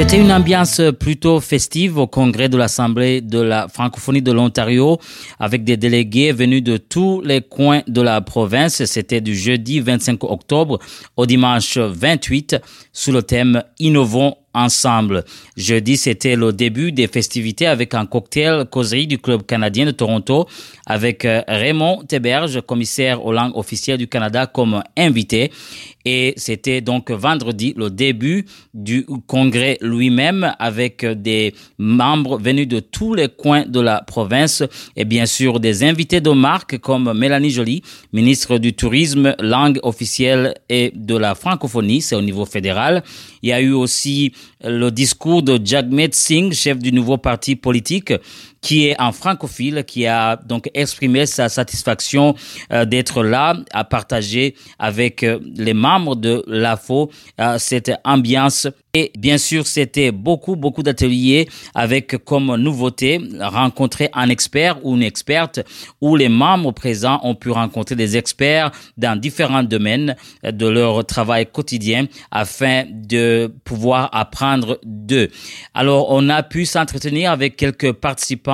[0.00, 4.98] C'était une ambiance plutôt festive au congrès de l'Assemblée de la francophonie de l'Ontario
[5.38, 8.82] avec des délégués venus de tous les coins de la province.
[8.86, 10.78] C'était du jeudi 25 octobre
[11.18, 12.56] au dimanche 28
[12.94, 15.24] sous le thème Innovons ensemble.
[15.56, 20.46] Jeudi, c'était le début des festivités avec un cocktail causerie du Club canadien de Toronto
[20.86, 25.50] avec euh, Raymond Teberge, commissaire aux langues officielles du Canada, comme invité.
[26.04, 33.12] Et c'était donc vendredi le début du congrès lui-même avec des membres venus de tous
[33.12, 34.62] les coins de la province
[34.96, 37.82] et bien sûr des invités de marque comme Mélanie Joly,
[38.12, 43.02] ministre du Tourisme, langue officielle et de la francophonie, c'est au niveau fédéral.
[43.42, 48.12] Il y a eu aussi le discours de Jagmeet Singh, chef du nouveau parti politique,
[48.60, 52.34] qui est un francophile, qui a donc exprimé sa satisfaction
[52.72, 59.12] euh, d'être là, à partager avec euh, les membres de l'AFO euh, cette ambiance et
[59.16, 65.60] bien sûr, c'était beaucoup, beaucoup d'ateliers avec comme nouveauté rencontrer un expert ou une experte
[66.00, 71.46] où les membres présents ont pu rencontrer des experts dans différents domaines de leur travail
[71.46, 75.28] quotidien afin de pouvoir apprendre d'eux.
[75.72, 78.49] Alors, on a pu s'entretenir avec quelques participants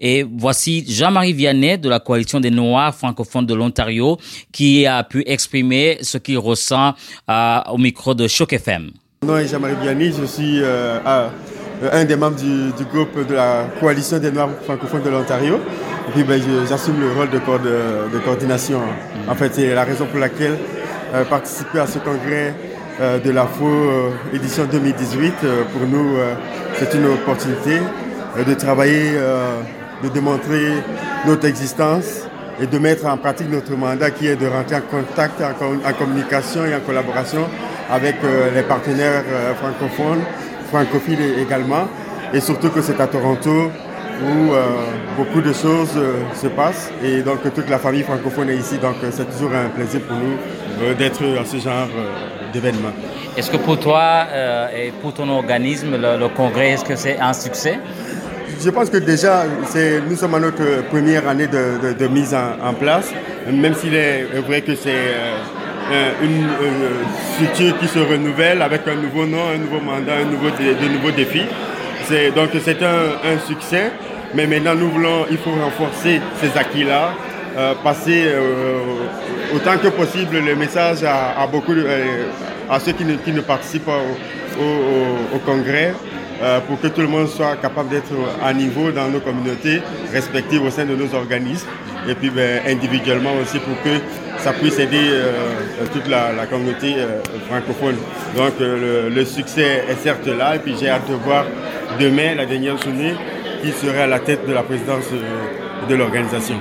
[0.00, 4.18] et voici Jean-Marie Vianney de la coalition des Noirs francophones de l'Ontario
[4.52, 6.94] qui a pu exprimer ce qu'il ressent
[7.28, 8.90] euh, au micro de Choc FM.
[9.22, 11.28] Mon nom est Jean-Marie Biani, je suis euh,
[11.92, 15.56] un des membres du, groupe de la coalition des Noirs francophones de l'Ontario.
[16.08, 18.80] Et puis ben, j'assume le rôle de, de, coordination.
[19.28, 20.58] En fait, c'est la raison pour laquelle
[21.14, 22.54] euh, participer à ce congrès
[23.00, 25.32] euh, de la FO édition 2018,
[25.72, 26.16] pour nous,
[26.78, 27.80] c'est une opportunité
[28.36, 29.12] de travailler,
[30.02, 30.72] de démontrer
[31.26, 32.26] notre existence
[32.60, 36.64] et de mettre en pratique notre mandat qui est de rentrer en contact, en communication
[36.66, 37.46] et en collaboration
[37.90, 40.22] avec euh, les partenaires euh, francophones,
[40.70, 41.88] francophiles également.
[42.32, 43.70] Et surtout que c'est à Toronto
[44.22, 44.62] où euh,
[45.16, 45.98] beaucoup de choses
[46.34, 48.78] se passent et donc toute la famille francophone est ici.
[48.78, 51.88] Donc c'est toujours un plaisir pour nous d'être à ce genre
[52.52, 52.90] d'événement.
[53.36, 54.26] Est-ce que pour toi
[54.76, 57.78] et pour ton organisme, le, congrès, est-ce que c'est un succès?
[58.60, 59.44] Je pense que déjà,
[60.08, 63.12] nous sommes à notre première année de, mise en, place,
[63.50, 66.46] même s'il est vrai que c'est euh, une
[67.34, 71.10] structure qui se renouvelle avec un nouveau nom, un nouveau mandat, un nouveau de, nouveaux
[71.10, 71.46] défis.
[72.34, 73.92] Donc c'est un, succès,
[74.34, 77.12] mais maintenant nous voulons, il faut renforcer ces acquis-là,
[77.56, 78.78] euh, passer euh,
[79.54, 81.74] autant que possible le message à, beaucoup,
[82.68, 84.00] à ceux qui ne, participent pas
[84.58, 85.94] au, congrès.
[86.66, 88.12] Pour que tout le monde soit capable d'être
[88.42, 89.80] à niveau dans nos communautés
[90.12, 91.68] respectives au sein de nos organismes
[92.08, 93.98] et puis ben, individuellement aussi pour que
[94.38, 95.32] ça puisse aider euh,
[95.92, 97.96] toute la, communauté euh, francophone.
[98.36, 101.46] Donc euh, le, succès est certes là et puis j'ai hâte de voir
[101.98, 103.14] demain la dernière journée
[103.62, 105.06] qui serait à la tête de la présidence
[105.88, 106.56] de l'organisation.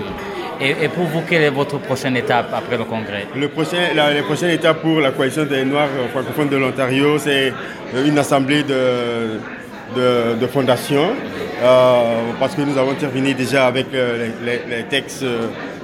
[0.61, 3.27] Et, pour vous, quelle est votre prochaine étape après le congrès?
[3.35, 7.51] Le prochain, la, prochaine étape pour la coalition des Noirs francophones de l'Ontario, c'est
[8.05, 9.39] une assemblée de,
[9.95, 11.09] de, fondation,
[12.39, 15.25] parce que nous avons terminé déjà avec les, les textes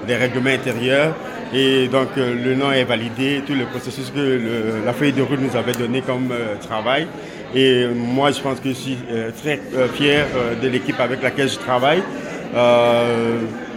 [0.08, 1.14] des règlements intérieurs.
[1.53, 4.40] Et donc euh, le nom est validé, tout le processus que
[4.86, 7.08] la feuille de route nous avait donné comme euh, travail.
[7.56, 9.59] Et moi, je pense que je suis euh, très
[9.96, 10.28] fier
[10.62, 12.03] de l'équipe avec laquelle je travaille.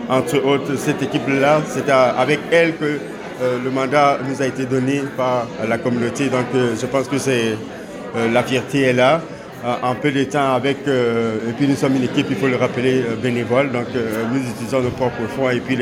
[0.08, 2.98] entre autres, cette équipe-là, c'est avec elle que
[3.64, 6.26] le mandat nous a été donné par la communauté.
[6.26, 7.56] Donc je pense que c'est
[8.14, 9.22] la fierté est là.
[9.64, 13.04] En peu de temps avec, et puis nous sommes une équipe, il faut le rappeler,
[13.22, 13.70] bénévole.
[13.70, 13.86] Donc
[14.32, 15.78] nous utilisons nos propres fonds et puis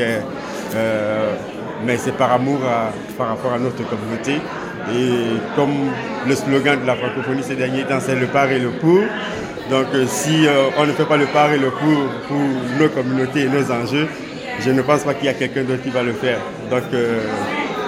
[1.87, 2.59] mais c'est par amour
[3.17, 4.35] par rapport à notre communauté.
[4.95, 5.91] Et comme
[6.27, 9.01] le slogan de la francophonie ces derniers temps, c'est le par et le pour.
[9.71, 12.38] Donc euh, si euh, on ne fait pas le par et le pour pour
[12.79, 14.09] nos communautés et nos enjeux,
[14.59, 16.38] je ne pense pas qu'il y a quelqu'un d'autre qui va le faire.
[16.71, 17.21] Donc euh,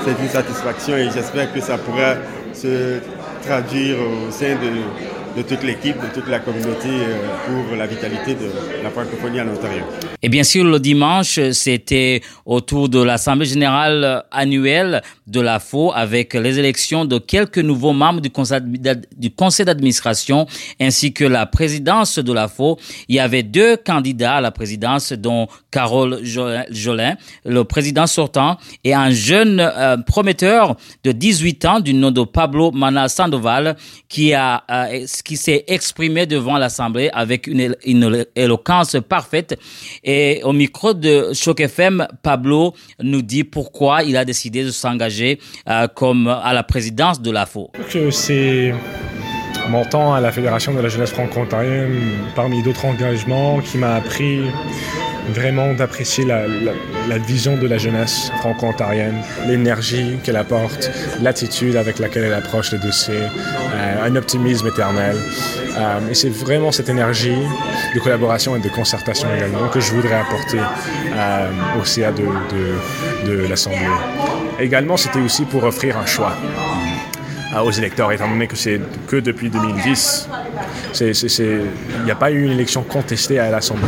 [0.04, 2.14] c'est une satisfaction et j'espère que ça pourra
[2.52, 3.00] se
[3.44, 8.34] traduire au sein de de toute l'équipe, de toute la communauté euh, pour la vitalité
[8.34, 8.50] de
[8.82, 9.82] la francophonie en Ontario.
[10.22, 16.34] Et bien sûr, le dimanche, c'était autour de l'Assemblée générale annuelle de la FO avec
[16.34, 20.46] les élections de quelques nouveaux membres du conseil d'administration
[20.80, 22.78] ainsi que la présidence de la FO.
[23.08, 28.94] Il y avait deux candidats à la présidence, dont Carole Jolin, le président sortant, et
[28.94, 33.76] un jeune euh, prometteur de 18 ans du nom de Pablo Mana Sandoval
[34.08, 37.74] qui a euh, qui s'est exprimé devant l'Assemblée avec une,
[38.36, 39.58] éloquence parfaite.
[40.04, 45.38] Et au micro de Choc FM, Pablo nous dit pourquoi il a décidé de s'engager
[45.68, 47.70] euh, comme à la présidence de l'AFO.
[48.10, 48.74] C'est
[49.68, 52.00] mon temps à la Fédération de la jeunesse franco-ontarienne,
[52.34, 54.40] parmi d'autres engagements, qui m'a appris
[55.30, 56.46] vraiment d'apprécier la,
[57.18, 60.90] vision de la jeunesse franco-ontarienne, l'énergie qu'elle apporte,
[61.20, 65.16] l'attitude avec laquelle elle approche les dossiers, euh, un optimisme éternel.
[65.76, 67.36] Euh, et c'est vraiment cette énergie
[67.94, 71.48] de collaboration et de concertation également que je voudrais apporter euh,
[71.80, 72.24] au CA de,
[73.26, 73.78] de l'Assemblée.
[74.58, 76.36] Également, c'était aussi pour offrir un choix
[77.60, 80.28] aux électeurs, étant donné que c'est que depuis 2010.
[81.00, 83.82] Il n'y a pas eu une élection contestée à l'Assemblée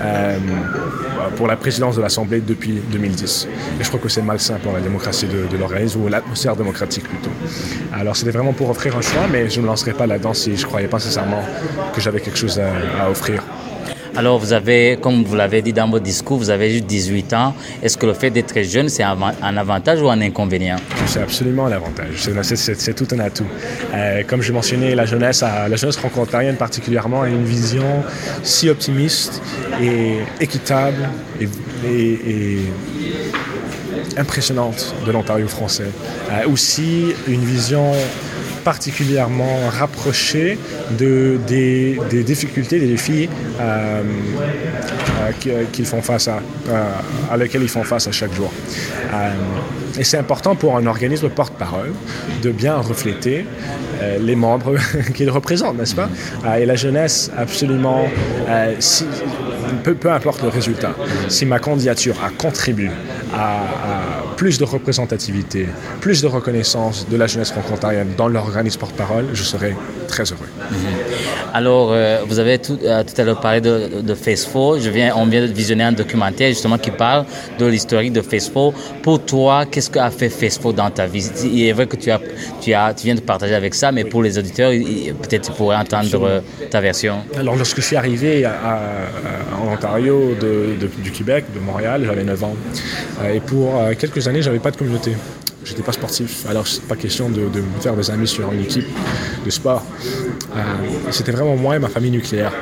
[0.00, 0.38] euh,
[1.36, 3.48] pour la présidence de l'Assemblée depuis 2010.
[3.80, 7.30] Et je crois que c'est malsain pour la démocratie de, l'organisme, ou l'atmosphère démocratique plutôt.
[7.92, 10.62] Alors c'était vraiment pour offrir un choix, mais je ne lancerai pas là-dedans si je
[10.62, 11.42] ne croyais pas sincèrement
[11.94, 13.42] que j'avais quelque chose à offrir.
[14.18, 17.54] Alors, vous avez, comme vous l'avez dit dans votre discours, vous avez juste 18 ans.
[17.80, 20.74] Est-ce que le fait d'être jeune, c'est un avantage ou un inconvénient?
[21.06, 22.28] C'est absolument un avantage.
[22.42, 23.46] C'est tout un atout.
[23.94, 28.02] Euh, comme je mentionnais, la jeunesse, la jeunesse franco-ontarienne particulièrement, a une vision
[28.42, 29.40] si optimiste
[29.80, 31.08] et équitable
[31.40, 32.58] et,
[34.16, 35.92] impressionnante de l'Ontario français.
[36.32, 37.92] Euh, aussi une vision
[38.68, 40.58] particulièrement rapproché
[40.98, 43.26] de, des, difficultés, des défis
[43.58, 44.02] euh,
[45.46, 48.52] euh, qu'ils font face à, euh, à lesquels ils font face à chaque jour.
[49.98, 51.92] et c'est important pour un organisme porte-parole
[52.42, 53.46] de bien refléter
[54.20, 54.76] les membres
[55.14, 56.10] qu'il représente, n'est-ce pas?
[56.60, 58.02] Et la jeunesse, absolument,
[58.80, 59.06] si,
[59.82, 60.94] peu, peu, importe le résultat,
[61.28, 62.90] si ma candidature a contribué
[63.38, 65.66] à, plus de représentativité,
[66.00, 69.76] plus de reconnaissance de la jeunesse franco-ontarienne dans l'organisme porte-parole, je serai
[70.08, 70.48] très heureux.
[70.70, 70.76] Mhm.
[71.54, 74.78] Alors, euh, vous avez tout, euh, tout, à l'heure parlé de, de FaceFo.
[74.78, 77.24] Je viens, on vient de visionner un documentaire justement qui parle
[77.58, 78.74] de l'historique de FaceFo.
[79.02, 81.30] Pour toi, qu'est-ce qu'a fait FaceFo dans ta vie?
[81.44, 82.20] Il est vrai que tu, as,
[82.60, 85.76] tu, as, tu viens de partager avec ça, mais pour les auditeurs, peut-être tu pourrais
[85.76, 86.40] entendre euh,
[86.70, 87.18] ta version.
[87.38, 88.80] Alors, lorsque je suis arrivé à,
[89.60, 92.56] en Ontario de, du Québec, de Montréal, j'avais 9 ans.
[93.32, 95.12] et pour quelques années, j'avais pas de communauté.
[95.64, 98.86] J'étais pas sportif, alors c'est pas question de, de, faire des amis sur une équipe
[99.44, 99.84] de sport.
[100.56, 100.60] Euh,
[101.10, 102.52] c'était vraiment moi et ma famille nucléaire.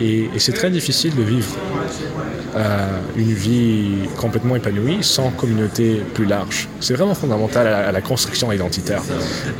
[0.00, 1.56] Et, c'est très difficile de vivre
[2.56, 6.68] euh, une vie complètement épanouie sans communauté plus large.
[6.80, 9.02] C'est vraiment fondamental à, la construction identitaire,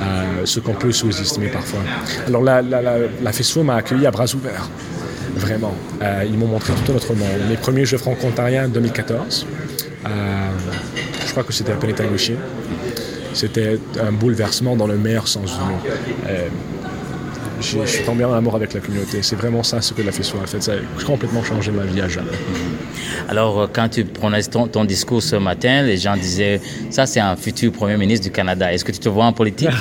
[0.00, 1.81] euh, ce qu'on peut sous-estimer parfois.
[2.26, 4.69] Alors la, la, FESFO m'a accueilli à bras ouverts,
[5.37, 5.75] vraiment.
[6.26, 7.28] ils m'ont montré tout autre monde.
[7.48, 9.46] Mes premiers Jeux franco-ontariens en 2014
[11.37, 12.37] crois que c'était à Penetangushin.
[13.34, 15.81] C'était un bouleversement dans le meilleur sens du mot.
[17.61, 19.23] Je suis tombé en amour avec la communauté.
[19.23, 20.62] C'est vraiment ça ce que la FESO a fait.
[20.62, 22.31] Ça a complètement changé ma vie à jamais.
[23.29, 26.61] Alors, euh, quand tu prenais ton, discours ce matin, les gens disaient
[26.91, 28.73] ça, c'est un futur Premier ministre du Canada.
[28.73, 29.70] Est-ce que tu te vois en politique?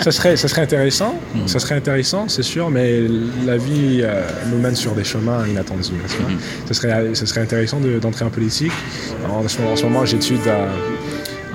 [0.00, 1.14] Ça, serait, ça serait intéressant.
[1.34, 1.46] Hmm.
[1.46, 3.02] Ça serait intéressant, c'est sûr, mais
[3.44, 5.90] la vie euh, nous mène sur des chemins inattendus.
[5.92, 8.72] Mm ça, serait, ça serait intéressant d'entrer en politique.
[9.28, 10.40] En, en ce moment, j'étude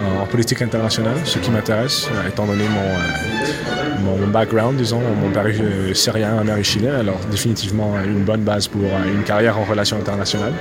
[0.02, 3.75] en politique internationale, ce qui m'intéresse, euh, étant donné mon,
[4.06, 8.42] mon, background, disons, mon père est syrien, ma mère est chilien, alors définitivement une bonne
[8.42, 10.54] base pour une carrière en relations internationales.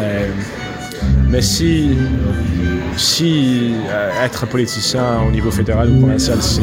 [0.00, 0.28] Euh,
[1.28, 1.96] mais si,
[2.96, 6.62] si euh, être politicien au niveau fédéral ou provincial, c'est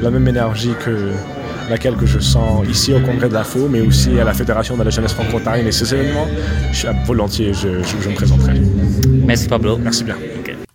[0.00, 1.12] la même énergie que
[1.70, 4.76] laquelle que je sens ici au Congrès de la FO, mais aussi à la Fédération
[4.76, 6.26] de la jeunesse franco-ontarienne et ces événements,
[6.72, 8.60] je, volontiers, je, je, me présenterai.
[9.24, 9.78] Merci Pablo.
[9.78, 10.16] Merci bien.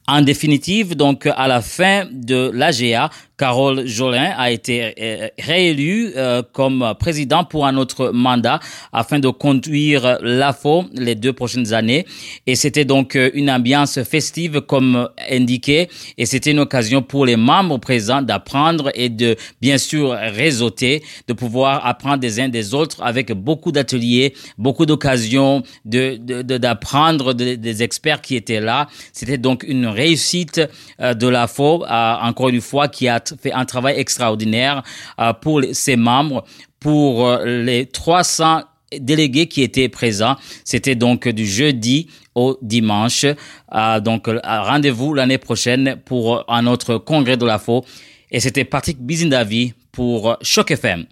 [0.07, 6.41] En définitive, donc à la fin de l'AGA, Carole Jolin a été euh, réélue euh,
[6.53, 8.59] comme président pour un autre mandat
[8.93, 12.05] afin de conduire l'AFO les deux prochaines années.
[12.47, 15.89] Et c'était donc euh, une ambiance festive comme indiqué.
[16.17, 21.33] Et c'était une occasion pour les membres présents d'apprendre et de bien sûr réseauter, de
[21.33, 26.15] pouvoir apprendre des uns des autres avec beaucoup d'ateliers, beaucoup d'occasions de,
[26.57, 28.87] d'apprendre des experts qui étaient là.
[29.11, 30.61] C'était donc une réussite
[30.99, 34.83] de l'AFO, encore une fois, qui a fait un travail extraordinaire
[35.19, 36.45] euh, pour ses membres,
[36.79, 38.61] pour euh, les 300
[38.99, 40.37] délégués qui étaient présents.
[40.63, 43.25] C'était donc du jeudi au dimanche.
[43.25, 47.83] Euh, donc rendez-vous l'année prochaine pour un autre congrès de la FO.
[48.31, 51.03] Et c'était Patrick Bizindavi pour Choc FM.